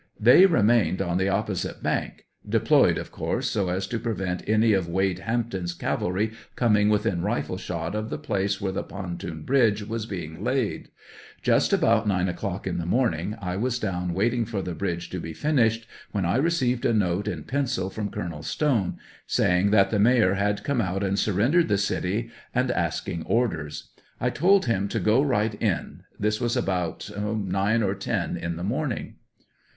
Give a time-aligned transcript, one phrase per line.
[0.19, 4.89] They remained on the opposite bank; deployed, of course, so as to prevent any of
[4.89, 10.07] Wade Hampton's cavalry coming within rifle shot of the place where the pontoon bridge was
[10.07, 10.89] being laid;,
[11.43, 15.19] just about nine o'clock in the morning I was down wailing for that bridge to
[15.19, 18.97] be finished, when I received a note in pencil from Colonel Stone,
[19.27, 24.31] saying that the mayor had come out and surrendered the city, and asking orders; I
[24.31, 29.17] told him to go right in; this was about nine or ten in the morning.